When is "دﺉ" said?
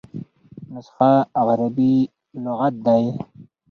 2.85-3.15